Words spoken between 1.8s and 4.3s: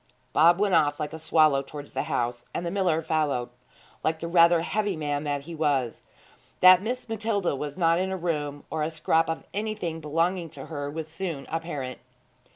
the house, and the miller followed like the